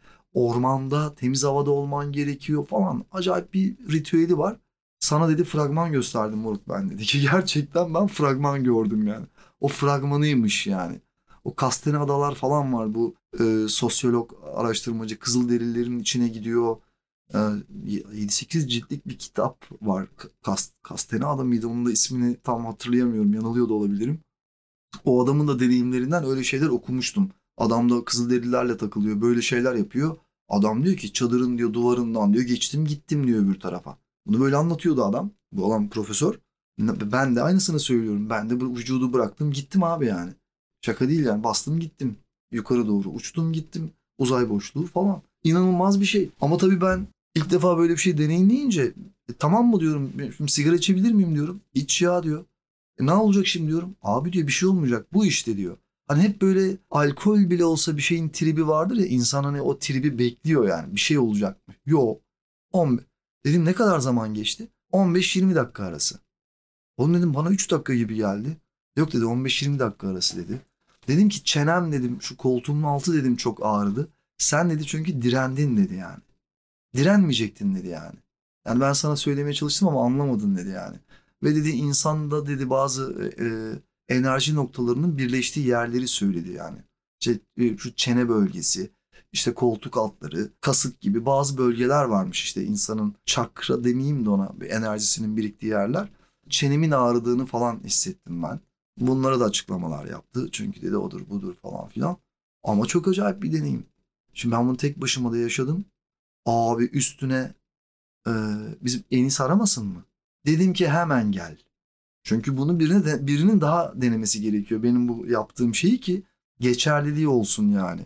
[0.47, 3.05] Ormanda temiz havada olman gerekiyor falan.
[3.11, 4.57] Acayip bir ritüeli var.
[4.99, 9.25] Sana dedi fragman gösterdim Murat ben dedi ki gerçekten ben fragman gördüm yani.
[9.59, 11.01] O fragmanıymış yani.
[11.43, 16.77] O Kastene Adalar falan var bu e, sosyolog araştırmacı Kızılderililerin içine gidiyor.
[17.33, 20.07] E, 7-8 ciltlik bir kitap var.
[20.43, 21.67] Kast, Kastene Ada mıydı?
[21.67, 23.33] Onun da ismini tam hatırlayamıyorum.
[23.33, 24.19] Yanılıyor da olabilirim.
[25.05, 27.31] O adamın da deneyimlerinden öyle şeyler okumuştum.
[27.57, 29.21] Adam da Kızılderililerle takılıyor.
[29.21, 30.17] Böyle şeyler yapıyor.
[30.49, 33.97] Adam diyor ki çadırın diyor duvarından diyor geçtim gittim diyor öbür tarafa.
[34.25, 35.31] Bunu böyle anlatıyordu adam.
[35.51, 36.39] Bu olan profesör.
[37.11, 38.29] Ben de aynısını söylüyorum.
[38.29, 40.31] Ben de vücudu bıraktım gittim abi yani.
[40.81, 42.15] Şaka değil yani bastım gittim.
[42.51, 43.91] Yukarı doğru uçtum gittim.
[44.17, 45.21] Uzay boşluğu falan.
[45.43, 46.29] İnanılmaz bir şey.
[46.41, 48.93] Ama tabii ben ilk defa böyle bir şey deneyimleyince
[49.29, 50.11] e, tamam mı diyorum.
[50.37, 51.61] Şimdi sigara içebilir miyim diyorum.
[51.73, 52.45] İç ya diyor.
[52.99, 53.95] E, ne olacak şimdi diyorum.
[54.01, 55.13] Abi diyor bir şey olmayacak.
[55.13, 55.77] Bu işte diyor.
[56.09, 60.19] Hani hep böyle alkol bile olsa bir şeyin tribi vardır ya insan hani o tribi
[60.19, 61.73] bekliyor yani bir şey olacak mı?
[61.85, 62.21] Yok.
[62.71, 63.05] 15.
[63.45, 64.67] Dedim ne kadar zaman geçti?
[64.93, 66.19] 15-20 dakika arası.
[66.97, 68.57] Oğlum dedim bana 3 dakika gibi geldi.
[68.97, 70.61] Yok dedi 15-20 dakika arası dedi.
[71.07, 74.07] Dedim ki çenem dedim şu koltuğumun altı dedim çok ağrıdı.
[74.37, 76.21] Sen dedi çünkü direndin dedi yani.
[76.95, 78.15] Direnmeyecektin dedi yani.
[78.67, 80.97] Yani ben sana söylemeye çalıştım ama anlamadın dedi yani.
[81.43, 83.49] Ve dedi insanda dedi bazı e, e,
[84.09, 86.77] enerji noktalarının birleştiği yerleri söyledi yani.
[87.21, 88.91] İşte e, şu çene bölgesi,
[89.31, 95.37] işte koltuk altları, kasık gibi bazı bölgeler varmış işte insanın çakra demeyeyim de ona enerjisinin
[95.37, 96.09] biriktiği yerler.
[96.49, 98.59] Çenemin ağrıdığını falan hissettim ben.
[98.99, 100.49] Bunlara da açıklamalar yaptı.
[100.51, 102.17] Çünkü dedi odur budur falan filan.
[102.63, 103.85] Ama çok acayip bir deneyim.
[104.33, 105.85] Şimdi ben bunu tek başıma da yaşadım.
[106.45, 107.53] Abi üstüne
[108.27, 108.31] e,
[108.81, 110.03] bizim Enis aramasın mı?
[110.45, 111.57] Dedim ki hemen gel.
[112.29, 114.83] Çünkü bunu birine de, birinin daha denemesi gerekiyor.
[114.83, 116.23] Benim bu yaptığım şeyi ki
[116.59, 118.01] geçerliliği olsun yani.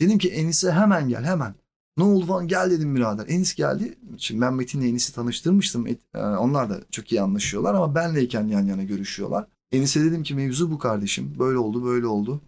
[0.00, 1.54] Dedim ki Enis'e hemen gel hemen.
[1.96, 3.26] Ne oldu falan gel dedim birader.
[3.28, 3.98] Enis geldi.
[4.16, 5.86] Şimdi ben Metin'le Enis'i tanıştırmıştım.
[5.86, 9.46] E, onlar da çok iyi anlaşıyorlar ama benleyken yan yana görüşüyorlar.
[9.72, 11.34] Enis'e dedim ki mevzu bu kardeşim.
[11.38, 12.40] Böyle oldu böyle oldu.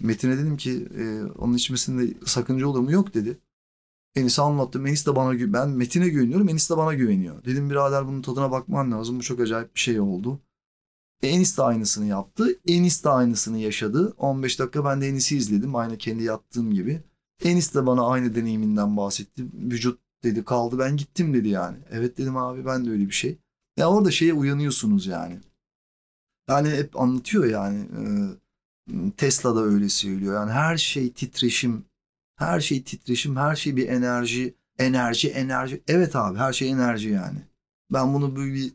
[0.00, 2.92] Metin'e dedim ki e, onun içmesinde sakınca olur mu?
[2.92, 3.38] Yok dedi.
[4.14, 4.86] Enis'e anlattım.
[4.86, 6.48] Enis de bana ben Metin'e güveniyorum.
[6.48, 7.44] Enis de bana güveniyor.
[7.44, 9.18] Dedim birader bunun tadına bakman lazım.
[9.18, 10.40] Bu çok acayip bir şey oldu.
[11.22, 12.60] Enis de aynısını yaptı.
[12.66, 14.14] Enis de aynısını yaşadı.
[14.18, 15.76] 15 dakika ben de Enis'i izledim.
[15.76, 17.02] Aynı kendi yaptığım gibi.
[17.44, 19.44] Enis de bana aynı deneyiminden bahsetti.
[19.54, 21.76] Vücut dedi kaldı ben gittim dedi yani.
[21.90, 23.38] Evet dedim abi ben de öyle bir şey.
[23.76, 25.40] Ya orada şeye uyanıyorsunuz yani.
[26.48, 27.86] Yani hep anlatıyor yani.
[29.16, 30.34] Tesla da öyle söylüyor.
[30.34, 31.84] Yani her şey titreşim.
[32.36, 33.36] Her şey titreşim.
[33.36, 34.54] Her şey bir enerji.
[34.78, 35.82] Enerji, enerji.
[35.88, 37.38] Evet abi her şey enerji yani.
[37.92, 38.72] Ben bunu böyle bir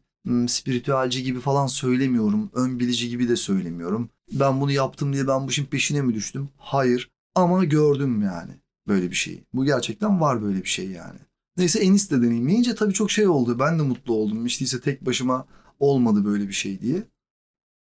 [0.48, 2.50] spiritüelci gibi falan söylemiyorum.
[2.54, 4.10] Ön bilici gibi de söylemiyorum.
[4.32, 6.50] Ben bunu yaptım diye ben bu işin peşine mi düştüm?
[6.58, 7.12] Hayır.
[7.36, 8.52] Ama gördüm yani
[8.88, 9.44] böyle bir şeyi.
[9.54, 11.20] Bu gerçekten var böyle bir şey yani.
[11.58, 13.60] Neyse Enis de deneyimleyince tabii çok şey oldu.
[13.60, 14.46] Ben de mutlu oldum.
[14.46, 15.46] İşte ise tek başıma
[15.80, 17.04] olmadı böyle bir şey diye.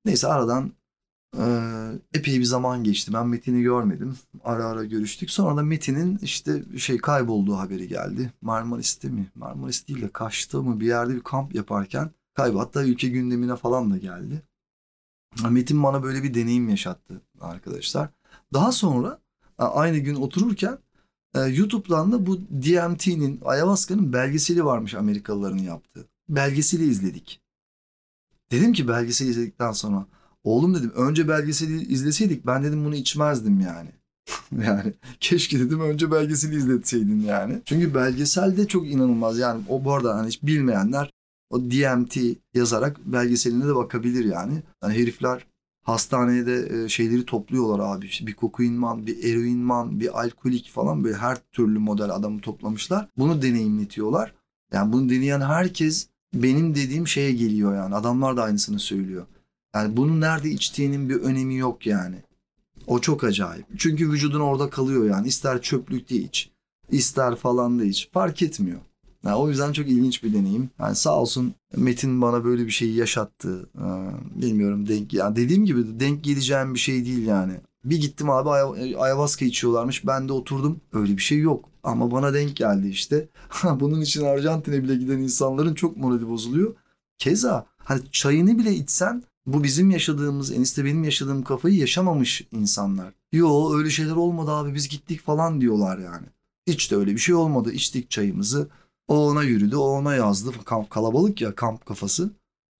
[0.06, 0.71] Neyse aradan
[1.38, 1.43] e,
[2.13, 3.13] epey bir zaman geçti.
[3.13, 4.17] Ben Metin'i görmedim.
[4.43, 5.32] Ara ara görüştük.
[5.32, 8.34] Sonra da Metin'in işte şey kaybolduğu haberi geldi.
[8.41, 9.32] Marmaris'te mi?
[9.36, 12.60] Marmaris değil de Kaş'ta mı bir yerde bir kamp yaparken kayboldu.
[12.60, 14.41] Hatta ülke gündemine falan da geldi.
[15.50, 18.10] Metin bana böyle bir deneyim yaşattı arkadaşlar.
[18.54, 19.19] Daha sonra
[19.58, 20.78] aynı gün otururken
[21.36, 26.08] YouTube'dan da bu DMT'nin, ayahuasca'nın belgeseli varmış Amerikalıların yaptığı.
[26.30, 27.41] Belgeseli izledik.
[28.52, 30.06] Dedim ki belgeseli izledikten sonra
[30.43, 33.89] oğlum dedim önce belgeseli izleseydik ben dedim bunu içmezdim yani.
[34.65, 37.62] yani keşke dedim önce belgeseli izletseydin yani.
[37.65, 41.12] Çünkü belgesel de çok inanılmaz yani o bu arada hani hiç bilmeyenler
[41.54, 42.18] o DMT
[42.54, 44.63] yazarak belgeseline de bakabilir yani.
[44.84, 45.48] Yani herifler
[45.84, 48.06] hastanede e, şeyleri topluyorlar abi.
[48.06, 53.10] İşte bir kokainman, bir eroinman, bir alkolik falan böyle her türlü model adamı toplamışlar.
[53.18, 54.34] Bunu deneyimletiyorlar.
[54.74, 57.96] Yani bunu deneyen herkes benim dediğim şeye geliyor yani.
[57.96, 59.26] Adamlar da aynısını söylüyor.
[59.76, 62.16] Yani bunun nerede içtiğinin bir önemi yok yani.
[62.88, 63.66] O çok acayip.
[63.78, 65.28] Çünkü vücudun orada kalıyor yani.
[65.28, 66.52] İster çöplükte iç,
[66.92, 68.10] ister falan da iç.
[68.13, 68.80] Fark etmiyor.
[69.26, 70.70] Yani o yüzden çok ilginç bir deneyim.
[70.80, 73.70] Yani sağ olsun Metin bana böyle bir şeyi yaşattı.
[73.78, 77.54] Ee, bilmiyorum denk yani dediğim gibi denk geleceğim bir şey değil yani.
[77.86, 80.08] Bir gittim abi ay- içiyorlarmış.
[80.08, 80.82] Ben de oturdum.
[80.94, 81.70] Öyle bir şey yok.
[81.84, 83.28] Ama bana denk geldi işte.
[83.80, 86.76] Bunun için Arjantin'e bile giden insanların çok morali bozuluyor.
[87.18, 93.14] Keza hani çayını bile içsen bu bizim yaşadığımız eniste benim yaşadığım kafayı yaşamamış insanlar.
[93.32, 96.26] Yo öyle şeyler olmadı abi biz gittik falan diyorlar yani.
[96.68, 97.72] Hiç de öyle bir şey olmadı.
[97.72, 98.70] İçtik çayımızı.
[99.08, 100.52] O ona yürüdü, o ona yazdı.
[100.66, 102.32] Kamp kalabalık ya kamp kafası.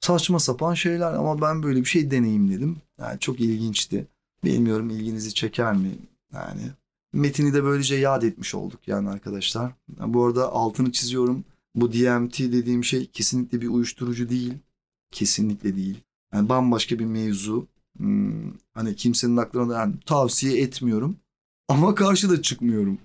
[0.02, 2.78] Saçma sapan şeyler ama ben böyle bir şey deneyimledim.
[3.00, 4.08] Yani çok ilginçti.
[4.44, 5.92] Bilmiyorum ilginizi çeker mi?
[6.34, 6.62] Yani
[7.14, 9.72] Metin'i de böylece yad etmiş olduk yani arkadaşlar.
[9.90, 11.44] Bu arada altını çiziyorum.
[11.76, 14.54] Bu DMT dediğim şey kesinlikle bir uyuşturucu değil.
[15.12, 16.02] Kesinlikle değil.
[16.34, 17.68] Yani bambaşka bir mevzu.
[17.98, 21.16] Hmm, hani kimsenin aklına da yani tavsiye etmiyorum.
[21.68, 22.98] Ama karşı da çıkmıyorum.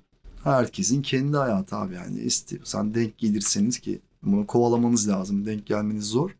[0.48, 2.20] Herkesin kendi hayatı abi yani.
[2.20, 5.46] İstiyorsan denk gelirseniz ki bunu kovalamanız lazım.
[5.46, 6.30] Denk gelmeniz zor.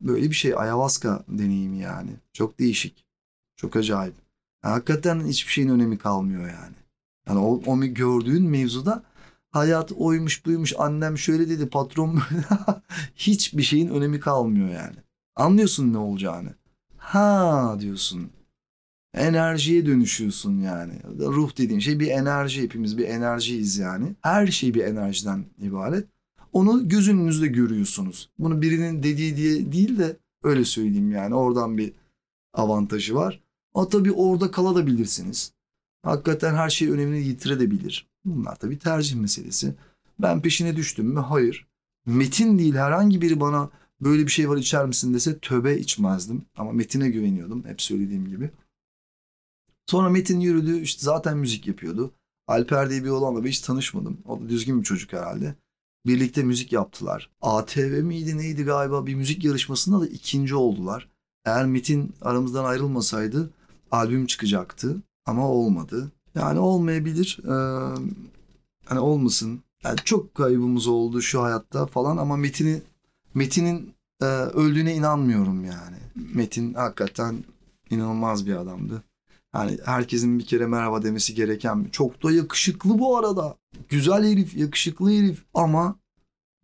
[0.00, 2.10] Böyle bir şey ayahuasca deneyimi yani.
[2.32, 3.04] Çok değişik.
[3.56, 4.14] Çok acayip.
[4.62, 6.74] Hakikaten hiçbir şeyin önemi kalmıyor yani.
[7.28, 9.02] Yani o, o gördüğün mevzuda
[9.50, 12.20] hayat oymuş buymuş annem şöyle dedi patron
[13.16, 14.96] hiçbir şeyin önemi kalmıyor yani.
[15.36, 16.54] Anlıyorsun ne olacağını.
[16.96, 18.30] Ha diyorsun.
[19.14, 20.92] Enerjiye dönüşüyorsun yani.
[21.18, 22.62] Ruh dediğin şey bir enerji.
[22.62, 24.14] Hepimiz bir enerjiyiz yani.
[24.20, 26.06] Her şey bir enerjiden ibaret.
[26.52, 28.30] Onu gözünüzde görüyorsunuz.
[28.38, 31.34] Bunu birinin dediği diye değil de öyle söyleyeyim yani.
[31.34, 31.92] Oradan bir
[32.52, 33.42] avantajı var.
[33.74, 35.52] Ama tabii orada kalabilirsiniz.
[36.02, 38.10] Hakikaten her şey önemini yitirebilir.
[38.24, 39.74] Bunlar tabii tercih meselesi.
[40.18, 41.20] Ben peşine düştüm mü?
[41.20, 41.66] Hayır.
[42.06, 43.70] Metin değil herhangi biri bana
[44.00, 46.42] böyle bir şey var içer misin dese töbe içmezdim.
[46.56, 48.50] Ama Metin'e güveniyordum hep söylediğim gibi.
[49.86, 52.12] Sonra Metin yürüdü işte zaten müzik yapıyordu.
[52.46, 54.18] Alper diye bir oğlanla hiç tanışmadım.
[54.24, 55.54] O da düzgün bir çocuk herhalde.
[56.06, 57.30] Birlikte müzik yaptılar.
[57.40, 61.08] ATV miydi neydi galiba bir müzik yarışmasında da ikinci oldular.
[61.44, 63.50] Eğer Metin aramızdan ayrılmasaydı
[63.90, 66.12] albüm çıkacaktı ama olmadı.
[66.34, 67.38] Yani olmayabilir.
[67.44, 67.94] Ee,
[68.84, 69.62] hani olmasın.
[69.84, 72.82] Yani çok kaybımız oldu şu hayatta falan ama Metin'i
[73.34, 75.96] Metin'in e, öldüğüne inanmıyorum yani.
[76.34, 77.44] Metin hakikaten
[77.90, 79.02] inanılmaz bir adamdı.
[79.54, 83.56] Yani herkesin bir kere merhaba demesi gereken çok da yakışıklı bu arada.
[83.88, 86.00] Güzel herif, yakışıklı herif ama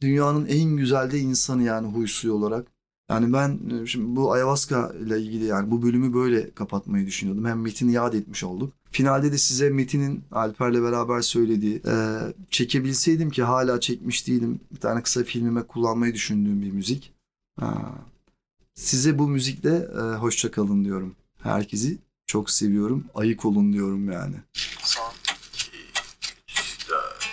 [0.01, 2.67] dünyanın en güzel de insanı yani huysuy olarak.
[3.11, 7.45] Yani ben e, şimdi bu ayahuasca ile ilgili yani bu bölümü böyle kapatmayı düşünüyordum.
[7.45, 8.75] Hem Metin'i yad etmiş olduk.
[8.91, 12.19] Finalde de size Metin'in Alper'le beraber söylediği e,
[12.51, 14.61] çekebilseydim ki hala çekmiş değilim.
[14.73, 17.13] Bir tane kısa filmime kullanmayı düşündüğüm bir müzik.
[17.61, 17.95] Ha.
[18.75, 21.17] Size bu müzikle e, hoşça kalın diyorum.
[21.43, 23.05] Herkesi çok seviyorum.
[23.15, 24.37] Ayık olun diyorum yani.
[24.83, 25.13] Son,
[25.55, 25.71] iki,
[26.49, 27.29] üç, dört.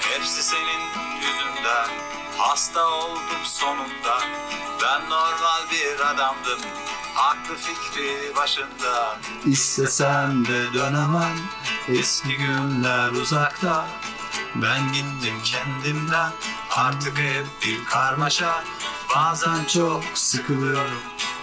[0.00, 0.80] Hepsi senin
[1.16, 1.88] yüzünden
[2.38, 4.18] Hasta oldum sonunda
[4.82, 6.58] Ben normal bir adamdım
[7.16, 11.36] Aklı fikri başında İstesem de dönemem
[11.88, 13.86] Eski günler uzakta
[14.62, 16.30] Ben gittim kendimden
[16.70, 18.64] Artık hep bir karmaşa.
[19.16, 21.00] Bazen çok sıkılıyorum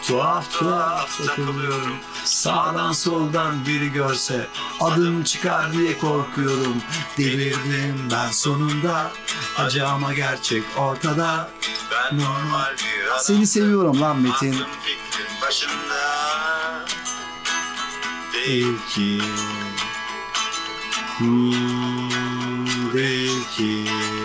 [0.08, 1.96] Tuhaf tuhaf takılıyorum.
[2.26, 4.48] Sağdan soldan biri görse
[4.80, 6.78] Adım çıkar diye korkuyorum.
[7.18, 9.12] Delirdim ben sonunda
[9.58, 11.50] Acı ama gerçek ortada.
[11.92, 14.54] Ben normal bir adam Seni seviyorum lan Metin.
[14.54, 16.24] Aklım fikrim başında.
[18.34, 19.22] Değil ki
[21.18, 22.23] Hmm,
[23.44, 24.23] değil ki